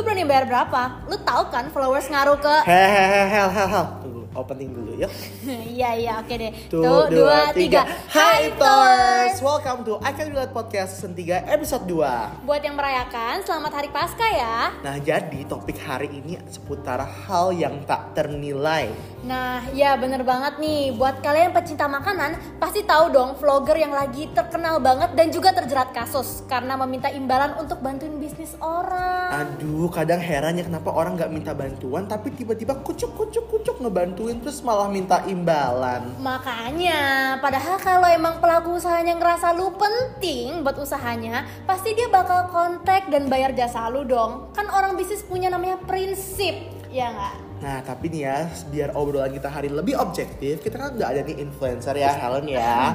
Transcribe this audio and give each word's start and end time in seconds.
Lu 0.00 0.08
berani 0.08 0.24
bayar 0.24 0.48
berapa? 0.48 1.04
Lu 1.12 1.16
tahu 1.20 1.52
kan 1.52 1.68
followers 1.68 2.08
ngaruh 2.08 2.40
ke 2.40 2.64
Hehehe, 2.64 3.28
hel, 3.28 3.52
hel, 3.52 3.68
hel. 3.68 3.86
Opening 4.30 4.70
dulu 4.70 4.94
yuk. 4.94 5.10
Iya 5.74 5.90
iya 5.98 6.12
oke 6.22 6.34
deh. 6.38 6.52
Tuh, 6.70 7.10
dua, 7.10 7.50
tiga. 7.50 7.82
Hai 8.06 8.46
Iptors, 8.54 9.42
welcome 9.42 9.82
to 9.82 9.98
I 10.06 10.14
Can 10.14 10.30
Relate 10.30 10.54
Podcast 10.54 11.02
season 11.02 11.18
3 11.18 11.50
episode 11.50 11.82
2 11.90 12.46
Buat 12.46 12.62
yang 12.62 12.78
merayakan, 12.78 13.42
selamat 13.42 13.72
hari 13.74 13.90
Pasca 13.90 14.26
ya. 14.30 14.70
Nah 14.86 15.02
jadi 15.02 15.42
topik 15.50 15.82
hari 15.82 16.22
ini 16.22 16.38
seputar 16.46 17.02
hal 17.02 17.50
yang 17.50 17.82
tak 17.90 18.14
ternilai 18.14 18.94
Nah, 19.20 19.60
ya 19.76 20.00
bener 20.00 20.24
banget 20.24 20.56
nih. 20.56 20.96
Buat 20.96 21.20
kalian 21.20 21.52
pecinta 21.52 21.84
makanan, 21.84 22.40
pasti 22.56 22.80
tahu 22.88 23.12
dong 23.12 23.36
vlogger 23.36 23.76
yang 23.76 23.92
lagi 23.92 24.32
terkenal 24.32 24.80
banget 24.80 25.12
dan 25.12 25.28
juga 25.28 25.52
terjerat 25.52 25.92
kasus 25.92 26.40
karena 26.48 26.72
meminta 26.80 27.12
imbalan 27.12 27.52
untuk 27.60 27.84
bantuin 27.84 28.16
bisnis 28.16 28.56
orang. 28.64 29.28
Aduh 29.28 29.92
kadang 29.92 30.24
heran 30.24 30.56
ya 30.56 30.64
kenapa 30.64 30.88
orang 30.88 31.20
nggak 31.20 31.32
minta 31.32 31.52
bantuan 31.52 32.08
Tapi 32.08 32.32
tiba-tiba 32.32 32.80
kucuk 32.80 33.12
kucuk 33.12 33.44
kucuk 33.52 33.76
ngebantuin 34.20 34.38
Terus 34.44 34.60
malah 34.60 34.88
minta 34.92 35.24
imbalan 35.24 36.12
Makanya, 36.20 37.00
padahal 37.40 37.80
kalau 37.80 38.08
emang 38.08 38.36
pelaku 38.38 38.76
usahanya 38.76 39.16
ngerasa 39.16 39.56
lu 39.56 39.72
penting 39.74 40.60
buat 40.60 40.76
usahanya, 40.76 41.48
pasti 41.64 41.96
dia 41.96 42.12
bakal 42.12 42.52
kontak 42.52 43.08
dan 43.08 43.32
bayar 43.32 43.56
jasa 43.56 43.88
lu 43.88 44.04
dong. 44.04 44.52
Kan 44.52 44.68
orang 44.68 44.94
bisnis 45.00 45.24
punya 45.24 45.48
namanya 45.48 45.80
prinsip, 45.88 46.54
ya 46.92 47.08
nggak? 47.10 47.49
Nah 47.60 47.84
tapi 47.84 48.08
nih 48.08 48.24
ya 48.24 48.48
biar 48.72 48.96
obrolan 48.96 49.28
kita 49.36 49.52
hari 49.52 49.68
ini 49.68 49.76
lebih 49.76 49.94
objektif 50.00 50.64
Kita 50.64 50.80
kan 50.80 50.96
udah 50.96 51.12
ada 51.12 51.20
nih 51.20 51.44
influencer 51.44 51.92
ya 51.92 52.16
Helen 52.16 52.48
ya 52.48 52.56
lah. 52.56 52.92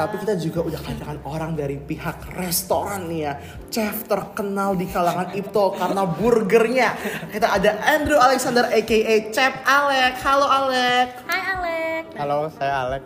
Tapi 0.00 0.24
kita 0.24 0.40
juga 0.40 0.64
udah 0.64 0.80
kedatangan 0.80 1.20
orang 1.28 1.52
dari 1.52 1.76
pihak 1.76 2.32
restoran 2.32 3.12
nih 3.12 3.20
ya 3.28 3.32
Chef 3.68 4.08
terkenal 4.08 4.72
di 4.72 4.88
kalangan 4.88 5.36
Ipto 5.36 5.76
karena 5.76 6.08
burgernya 6.08 6.96
Kita 7.28 7.60
ada 7.60 7.76
Andrew 7.84 8.16
Alexander 8.16 8.64
aka 8.72 9.16
Chef 9.36 9.54
Alek 9.68 10.16
Halo 10.24 10.48
Alek 10.48 11.08
Hai 11.28 11.42
Alek. 11.52 12.04
Halo, 12.16 12.48
saya 12.56 12.88
Alek. 12.88 13.04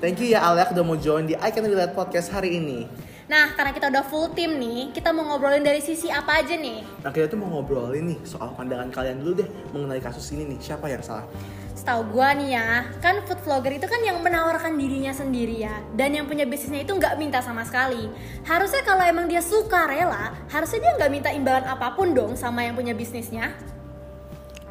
Thank 0.00 0.24
you 0.24 0.32
ya 0.32 0.40
Alek 0.40 0.72
udah 0.72 0.84
mau 0.88 0.96
join 0.96 1.28
di 1.28 1.36
I 1.36 1.52
Can 1.52 1.68
Relate 1.68 1.92
Podcast 1.92 2.32
hari 2.32 2.56
ini 2.56 2.88
Nah, 3.30 3.54
karena 3.54 3.70
kita 3.70 3.86
udah 3.94 4.02
full 4.10 4.34
tim 4.34 4.58
nih, 4.58 4.90
kita 4.90 5.14
mau 5.14 5.22
ngobrolin 5.22 5.62
dari 5.62 5.78
sisi 5.78 6.10
apa 6.10 6.42
aja 6.42 6.58
nih? 6.58 6.82
Nah 7.06 7.14
kita 7.14 7.30
tuh 7.30 7.38
mau 7.38 7.46
ngobrolin 7.46 8.10
nih 8.10 8.18
soal 8.26 8.50
pandangan 8.58 8.90
kalian 8.90 9.22
dulu 9.22 9.38
deh 9.38 9.48
mengenai 9.70 10.02
kasus 10.02 10.34
ini 10.34 10.50
nih 10.50 10.58
Siapa 10.58 10.90
yang 10.90 10.98
salah? 10.98 11.30
Setahu 11.78 12.10
gua 12.10 12.34
nih 12.34 12.58
ya, 12.58 12.90
kan 12.98 13.22
food 13.22 13.38
vlogger 13.46 13.78
itu 13.78 13.86
kan 13.86 14.02
yang 14.02 14.18
menawarkan 14.18 14.74
dirinya 14.74 15.14
sendiri 15.14 15.62
ya 15.62 15.78
Dan 15.94 16.18
yang 16.18 16.26
punya 16.26 16.42
bisnisnya 16.42 16.82
itu 16.82 16.90
nggak 16.90 17.22
minta 17.22 17.38
sama 17.38 17.62
sekali 17.62 18.10
Harusnya 18.42 18.82
kalau 18.82 19.06
emang 19.06 19.30
dia 19.30 19.38
suka 19.38 19.86
rela, 19.86 20.34
harusnya 20.50 20.90
dia 20.90 20.92
nggak 20.98 21.10
minta 21.14 21.30
imbalan 21.30 21.70
apa 21.70 21.94
pun 21.94 22.10
dong 22.10 22.34
sama 22.34 22.66
yang 22.66 22.74
punya 22.74 22.98
bisnisnya 22.98 23.54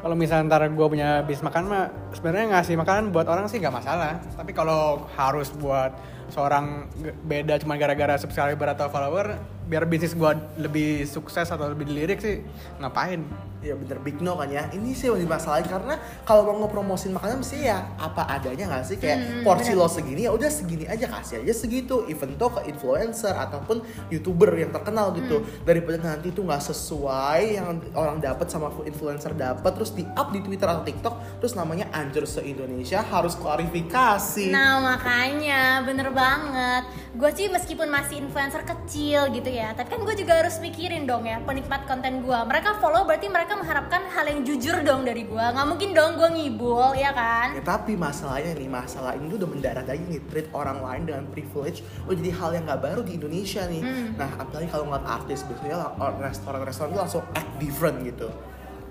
Kalau 0.00 0.16
misalnya 0.16 0.48
ntar 0.48 0.64
gue 0.64 0.86
punya 0.88 1.20
bis 1.28 1.44
makan 1.44 1.68
mah 1.68 1.84
sebenarnya 2.16 2.56
ngasih 2.56 2.74
makanan 2.80 3.12
buat 3.12 3.28
orang 3.28 3.52
sih 3.52 3.60
nggak 3.60 3.76
masalah. 3.84 4.16
Tapi 4.32 4.56
kalau 4.56 5.04
harus 5.12 5.52
buat 5.52 5.92
seorang 6.32 6.88
beda 7.28 7.60
cuma 7.60 7.76
gara-gara 7.76 8.16
subscriber 8.16 8.72
atau 8.72 8.88
follower, 8.88 9.36
biar 9.70 9.86
bisnis 9.86 10.18
gue 10.18 10.30
lebih 10.58 11.06
sukses 11.06 11.46
atau 11.46 11.70
lebih 11.70 11.86
dilirik 11.86 12.18
sih 12.18 12.42
ngapain? 12.82 13.22
Ya 13.60 13.76
bener. 13.76 14.00
Big 14.00 14.16
no 14.24 14.40
kan 14.40 14.48
ya. 14.48 14.72
Ini 14.72 14.96
sih 14.96 15.12
yang 15.12 15.20
dimasalahin 15.20 15.68
karena 15.68 16.00
kalau 16.24 16.48
mau 16.48 16.64
ngepromosin 16.64 17.12
makanan 17.12 17.44
mesti 17.44 17.68
ya 17.68 17.84
apa 18.00 18.24
adanya 18.24 18.72
gak 18.72 18.88
sih? 18.88 18.96
Kayak 18.96 19.20
Hmm, 19.20 19.44
porsi 19.44 19.76
bener. 19.76 19.84
lo 19.84 19.86
segini 19.92 20.24
ya 20.24 20.32
udah 20.32 20.48
segini 20.48 20.88
aja 20.88 21.04
kasih 21.04 21.44
aja 21.44 21.52
segitu. 21.52 22.08
Even 22.08 22.40
tuh 22.40 22.56
ke 22.56 22.72
influencer 22.72 23.36
ataupun 23.36 23.84
youtuber 24.08 24.48
yang 24.56 24.72
terkenal 24.72 25.12
gitu. 25.12 25.44
Hmm. 25.44 25.68
Daripada 25.68 26.00
nanti 26.00 26.32
tuh 26.32 26.48
gak 26.48 26.72
sesuai 26.72 27.60
yang 27.60 27.84
orang 27.92 28.16
dapat 28.18 28.48
sama 28.48 28.72
influencer 28.88 29.36
dapat 29.36 29.70
Terus 29.76 29.92
di 29.92 30.08
up 30.08 30.32
di 30.32 30.40
Twitter 30.40 30.64
atau 30.64 30.80
TikTok 30.80 31.44
Terus 31.44 31.52
namanya 31.52 31.92
anjir 31.92 32.24
se-Indonesia 32.24 33.04
harus 33.04 33.36
klarifikasi. 33.36 34.48
Nah 34.48 34.80
makanya 34.80 35.84
bener 35.84 36.08
banget. 36.16 36.88
Gue 37.12 37.28
sih 37.36 37.52
meskipun 37.52 37.92
masih 37.92 38.24
influencer 38.24 38.64
kecil 38.64 39.28
gitu 39.36 39.52
ya 39.52 39.59
Tapi 39.76 39.88
kan 39.88 40.00
gue 40.02 40.14
juga 40.16 40.32
harus 40.40 40.56
mikirin 40.64 41.04
dong 41.04 41.28
ya 41.28 41.40
Penikmat 41.44 41.84
konten 41.84 42.24
gue 42.24 42.38
Mereka 42.48 42.80
follow 42.80 43.04
berarti 43.04 43.28
mereka 43.28 43.56
mengharapkan 43.56 44.08
hal 44.10 44.24
yang 44.28 44.40
jujur 44.42 44.80
dong 44.80 45.04
dari 45.04 45.28
gue 45.28 45.44
Gak 45.52 45.66
mungkin 45.68 45.92
dong 45.92 46.16
gue 46.16 46.28
ngibul 46.32 46.96
ya 46.96 47.12
kan 47.12 47.52
Ya, 47.56 47.62
tapi 47.66 47.98
masalahnya 47.98 48.54
nih, 48.54 48.70
masalah 48.70 49.18
ini 49.18 49.26
tuh 49.28 49.44
udah 49.44 49.50
mendarat 49.50 49.86
aja 49.86 50.00
nih 50.00 50.22
treat 50.30 50.48
orang 50.54 50.78
lain 50.80 51.02
dengan 51.04 51.24
privilege 51.28 51.82
udah 52.06 52.16
jadi 52.16 52.32
hal 52.36 52.50
yang 52.54 52.64
nggak 52.68 52.82
baru 52.82 53.00
di 53.02 53.12
Indonesia 53.18 53.62
nih. 53.66 53.82
Hmm. 53.82 54.10
Nah, 54.14 54.30
apalagi 54.38 54.68
kalau 54.70 54.84
ngeliat 54.86 55.06
artis 55.06 55.38
biasanya 55.44 55.76
restoran-restoran 56.22 56.88
tuh 56.94 57.00
langsung 57.00 57.24
act 57.34 57.50
different 57.58 57.96
gitu. 58.06 58.28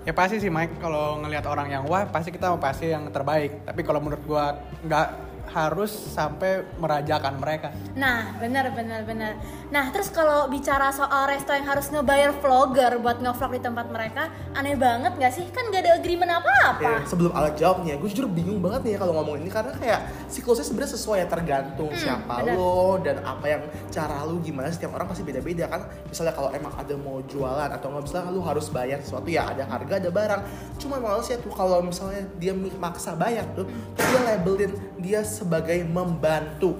Ya 0.04 0.16
pasti 0.16 0.40
sih 0.40 0.48
Mike, 0.48 0.80
kalau 0.80 1.20
ngelihat 1.20 1.44
orang 1.44 1.68
yang 1.68 1.82
wah 1.84 2.08
pasti 2.08 2.32
kita 2.32 2.48
mau 2.48 2.60
pasti 2.60 2.88
yang 2.88 3.08
terbaik. 3.12 3.68
Tapi 3.68 3.80
kalau 3.84 4.00
menurut 4.00 4.24
gue 4.24 4.44
nggak 4.88 5.06
harus 5.50 5.90
sampai 5.90 6.62
merajakan 6.78 7.36
mereka. 7.36 7.74
Nah 7.94 8.38
bener 8.38 8.70
bener 8.70 9.02
bener 9.02 9.32
Nah 9.70 9.90
terus 9.90 10.10
kalau 10.10 10.46
bicara 10.46 10.90
soal 10.90 11.26
resto 11.26 11.50
yang 11.50 11.66
harus 11.66 11.90
ngebayar 11.90 12.34
vlogger 12.38 12.98
buat 12.98 13.18
ngevlog 13.18 13.58
di 13.58 13.60
tempat 13.60 13.86
mereka 13.90 14.30
Aneh 14.54 14.74
banget 14.74 15.14
gak 15.14 15.32
sih? 15.34 15.46
Kan 15.50 15.70
gak 15.70 15.82
ada 15.86 15.98
agreement 15.98 16.30
Ya, 16.30 16.38
apa-apa 16.38 17.02
sebelum 17.10 17.34
Alek 17.34 17.58
jawab 17.58 17.82
nih, 17.82 17.92
ya, 17.92 17.96
gue 17.98 18.08
jujur 18.08 18.26
bingung 18.30 18.62
banget 18.62 18.86
nih 18.86 18.92
ya 18.94 18.98
kalau 19.02 19.18
ngomong 19.18 19.42
ini 19.42 19.50
karena 19.50 19.74
kayak 19.74 20.00
siklusnya 20.30 20.62
sebenarnya 20.62 20.94
sesuai 20.94 21.18
ya 21.22 21.26
tergantung 21.26 21.90
Hmm, 21.90 21.98
siapa 21.98 22.34
benar. 22.38 22.54
lo 22.54 23.02
dan 23.02 23.16
apa 23.26 23.46
yang 23.46 23.62
cara 23.90 24.22
lu 24.22 24.38
gimana 24.38 24.70
setiap 24.70 24.94
orang 24.94 25.10
pasti 25.10 25.26
beda-beda 25.26 25.66
kan. 25.66 25.82
Misalnya 26.06 26.38
kalau 26.38 26.54
emang 26.54 26.70
ada 26.78 26.94
mau 26.94 27.18
jualan 27.26 27.66
atau 27.66 27.86
nggak 27.90 28.02
misalnya 28.06 28.30
lu 28.30 28.42
harus 28.46 28.66
bayar 28.70 29.02
sesuatu 29.02 29.26
ya 29.26 29.50
ada 29.50 29.66
harga 29.66 29.98
ada 29.98 30.10
barang. 30.14 30.40
Cuma 30.78 31.02
males 31.02 31.26
ya 31.26 31.36
tuh 31.36 31.50
kalau 31.50 31.82
misalnya 31.82 32.22
dia 32.38 32.54
maksa 32.54 33.18
bayar 33.18 33.42
tuh, 33.58 33.66
terus 33.98 34.06
dia 34.06 34.22
labelin 34.22 34.72
dia 35.02 35.20
sebagai 35.40 35.80
membantu. 35.88 36.76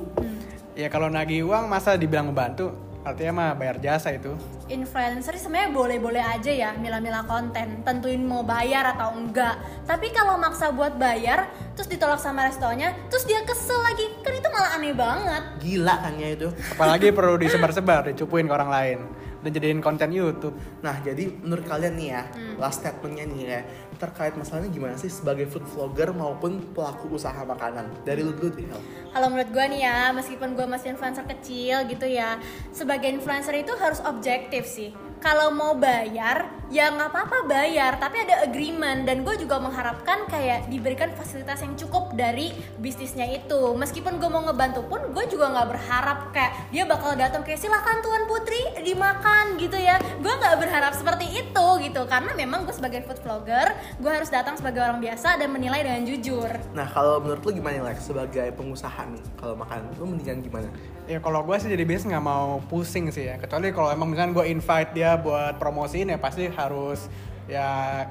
Ya 0.76 0.92
kalau 0.92 1.08
nagih 1.08 1.48
uang 1.48 1.64
masa 1.64 1.96
dibilang 1.96 2.28
membantu, 2.28 2.76
artinya 3.00 3.32
mah 3.32 3.50
bayar 3.56 3.80
jasa 3.80 4.12
itu. 4.12 4.36
influencer 4.70 5.34
sih 5.34 5.50
sebenarnya 5.50 5.74
boleh-boleh 5.74 6.22
aja 6.22 6.52
ya 6.54 6.70
mila-mila 6.78 7.26
konten 7.26 7.82
tentuin 7.82 8.22
mau 8.22 8.46
bayar 8.46 8.94
atau 8.94 9.18
enggak 9.18 9.58
tapi 9.82 10.14
kalau 10.14 10.38
maksa 10.38 10.70
buat 10.70 10.94
bayar 10.94 11.50
terus 11.74 11.90
ditolak 11.90 12.22
sama 12.22 12.46
restonya 12.46 12.94
terus 13.10 13.26
dia 13.26 13.42
kesel 13.42 13.82
lagi 13.82 14.06
kan 14.22 14.30
itu 14.30 14.46
malah 14.54 14.78
aneh 14.78 14.94
banget 14.94 15.42
Gila 15.58 15.96
kan 16.06 16.14
ya 16.22 16.38
itu. 16.38 16.54
Apalagi 16.78 17.10
perlu 17.10 17.34
disebar-sebar, 17.34 18.14
dicupuin 18.14 18.46
ke 18.46 18.54
orang 18.54 18.70
lain 18.70 18.98
dan 19.40 19.50
jadiin 19.50 19.80
konten 19.80 20.12
YouTube. 20.12 20.56
Nah, 20.84 21.00
jadi 21.00 21.28
menurut 21.40 21.64
kalian 21.64 21.94
nih 21.96 22.08
ya, 22.12 22.22
Hmm. 22.30 22.56
last 22.60 22.80
statementnya 22.84 23.24
nih 23.28 23.40
ya, 23.48 23.60
terkait 24.00 24.32
masalahnya 24.36 24.70
gimana 24.72 24.94
sih 24.96 25.08
sebagai 25.12 25.48
food 25.48 25.64
vlogger 25.68 26.12
maupun 26.12 26.60
pelaku 26.72 27.16
usaha 27.16 27.42
makanan? 27.44 27.90
Dari 28.04 28.24
lu 28.24 28.32
dulu 28.32 28.52
deh, 28.54 28.66
kalau 29.10 29.26
menurut 29.28 29.50
gue 29.50 29.64
nih 29.76 29.80
ya 29.84 30.14
meskipun 30.14 30.54
gue 30.54 30.66
masih 30.66 30.94
influencer 30.94 31.26
kecil 31.26 31.84
gitu 31.90 32.06
ya 32.06 32.38
sebagai 32.70 33.10
influencer 33.10 33.54
itu 33.58 33.74
harus 33.76 33.98
objektif 34.06 34.64
sih 34.66 34.94
kalau 35.20 35.52
mau 35.52 35.76
bayar 35.76 36.48
ya 36.70 36.86
nggak 36.86 37.10
apa-apa 37.10 37.50
bayar 37.50 37.98
tapi 38.00 38.24
ada 38.24 38.42
agreement. 38.46 39.04
Dan 39.04 39.22
gue 39.22 39.36
juga 39.36 39.60
mengharapkan 39.60 40.24
kayak 40.26 40.72
diberikan 40.72 41.12
fasilitas 41.12 41.60
yang 41.60 41.76
cukup 41.76 42.16
dari 42.16 42.56
bisnisnya 42.80 43.28
itu. 43.28 43.76
Meskipun 43.76 44.16
gue 44.16 44.30
mau 44.32 44.40
ngebantu 44.48 44.88
pun 44.88 45.12
gue 45.12 45.24
juga 45.28 45.52
nggak 45.52 45.68
berharap 45.76 46.18
kayak 46.32 46.52
dia 46.72 46.88
bakal 46.88 47.12
datang 47.14 47.44
kayak 47.44 47.60
silakan 47.60 48.00
tuan 48.00 48.24
putri 48.24 48.62
dimakan 48.80 49.60
gitu 49.60 49.76
ya. 49.76 50.00
Gue 50.24 50.32
nggak 50.32 50.56
berharap 50.56 50.96
seperti 50.96 51.28
itu 51.44 51.66
gitu. 51.84 52.02
Karena 52.08 52.32
memang 52.32 52.64
gue 52.64 52.74
sebagai 52.74 53.04
food 53.04 53.20
vlogger 53.20 53.76
gue 54.00 54.10
harus 54.10 54.32
datang 54.32 54.56
sebagai 54.56 54.80
orang 54.80 54.98
biasa 55.04 55.36
dan 55.36 55.52
menilai 55.52 55.84
dengan 55.84 56.02
jujur. 56.08 56.48
Nah, 56.72 56.88
kalau 56.88 57.20
menurut 57.20 57.44
lu 57.44 57.52
gimana 57.52 57.92
Lex? 57.92 58.08
Sebagai 58.08 58.54
pengusaha 58.56 59.06
nih 59.10 59.22
kalau 59.36 59.54
makan 59.58 59.92
lu 60.00 60.04
mendingan 60.08 60.40
gimana? 60.40 60.68
Ya 61.10 61.18
kalau 61.18 61.42
gue 61.42 61.56
sih 61.58 61.66
jadi 61.66 61.82
bisnis 61.82 62.06
nggak 62.06 62.22
mau 62.24 62.62
pusing 62.70 63.10
sih 63.10 63.26
ya. 63.26 63.34
Kecuali 63.36 63.74
kalau 63.74 63.90
emang 63.90 64.14
misalnya 64.14 64.32
gue 64.40 64.46
invite 64.46 64.90
dia 64.94 65.09
buat 65.18 65.58
promosiin 65.58 66.12
ya 66.12 66.18
pasti 66.20 66.46
harus 66.46 67.10
ya 67.48 68.06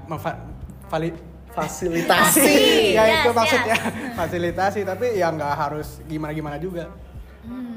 vali- 0.90 1.28
Fasilitasi. 1.50 2.46
ya 2.98 3.04
Yes, 3.04 3.26
itu 3.26 3.30
maksudnya 3.34 3.76
yes. 3.76 4.14
fasilitasi 4.14 4.80
tapi 4.86 5.18
ya 5.18 5.34
nggak 5.34 5.54
harus 5.58 5.98
gimana-gimana 6.06 6.62
juga. 6.62 6.88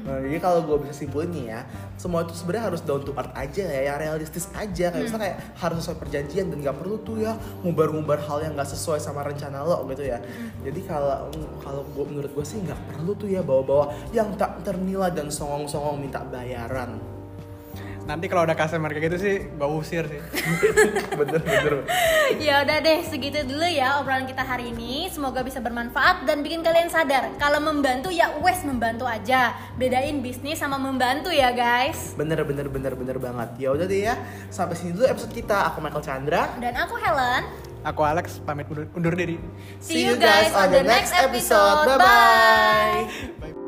Nah, 0.03 0.19
jadi 0.19 0.35
kalau 0.37 0.67
gue 0.67 0.83
bisa 0.83 0.91
simpulin 0.93 1.31
nih 1.31 1.55
ya, 1.55 1.63
semua 1.95 2.27
itu 2.27 2.35
sebenarnya 2.35 2.75
harus 2.75 2.83
down 2.83 3.01
to 3.01 3.15
earth 3.15 3.31
aja 3.31 3.63
ya, 3.63 3.81
yang 3.87 3.97
realistis 3.97 4.51
aja. 4.51 4.91
Kayak 4.91 5.03
misalnya 5.07 5.23
kayak 5.31 5.39
harus 5.55 5.77
sesuai 5.79 5.97
perjanjian 6.03 6.45
dan 6.51 6.57
nggak 6.59 6.75
perlu 6.75 6.99
tuh 7.01 7.23
ya 7.23 7.33
ngumbar-ngumbar 7.63 8.19
hal 8.27 8.43
yang 8.43 8.53
nggak 8.53 8.67
sesuai 8.67 8.99
sama 8.99 9.23
rencana 9.23 9.63
lo 9.63 9.87
gitu 9.87 10.03
ya. 10.03 10.19
Jadi 10.61 10.83
kalau 10.83 11.31
kalau 11.63 11.81
gue 11.87 12.05
menurut 12.05 12.35
gue 12.35 12.45
sih 12.45 12.59
nggak 12.59 12.77
perlu 12.91 13.15
tuh 13.15 13.31
ya 13.31 13.39
bawa-bawa 13.39 13.95
yang 14.11 14.35
tak 14.35 14.59
ternilai 14.67 15.09
dan 15.15 15.31
songong-songong 15.31 15.95
minta 15.97 16.19
bayaran. 16.27 16.99
Nanti 18.03 18.27
kalau 18.27 18.43
ada 18.43 18.51
customer 18.51 18.91
kayak 18.91 19.11
gitu 19.11 19.17
sih 19.19 19.35
gue 19.47 19.67
usir 19.67 20.03
sih. 20.11 20.19
Bener 21.19 21.39
bener. 21.39 21.73
Ya 22.41 22.65
udah 22.65 22.77
deh 22.83 22.99
segitu 23.07 23.45
dulu 23.47 23.63
ya 23.63 24.01
obrolan 24.01 24.27
kita 24.27 24.43
hari 24.43 24.75
ini. 24.75 25.07
Semoga 25.07 25.45
bisa 25.45 25.63
bermanfaat 25.63 26.27
dan 26.27 26.43
bikin 26.43 26.65
kalian 26.65 26.91
sadar. 26.91 27.31
Kalau 27.39 27.63
membantu 27.63 28.11
ya 28.11 28.33
wes 28.43 28.59
membantu 28.67 29.07
aja. 29.07 29.55
Bedain 29.79 30.19
bisnis 30.19 30.59
sama 30.59 30.75
membantu 30.75 31.31
ya 31.31 31.53
guys. 31.55 32.17
Bener 32.17 32.43
bener 32.43 32.67
bener 32.67 32.93
bener 32.97 33.17
banget. 33.21 33.49
Ya 33.61 33.69
udah 33.71 33.85
deh 33.87 34.01
ya. 34.11 34.15
Sampai 34.51 34.75
sini 34.75 34.91
dulu 34.91 35.07
episode 35.07 35.31
kita. 35.31 35.71
Aku 35.71 35.79
Michael 35.79 36.03
Chandra. 36.03 36.51
Dan 36.59 36.75
aku 36.75 36.99
Helen. 36.99 37.47
Aku 37.83 37.99
Alex 38.03 38.39
pamit 38.47 38.67
undur, 38.71 38.87
undur 38.95 39.13
diri. 39.15 39.35
See 39.83 40.07
you 40.07 40.15
guys 40.15 40.55
on 40.55 40.71
the 40.71 40.83
next 40.83 41.11
episode. 41.15 41.87
Bye. 41.99 43.11
Bye 43.39 43.62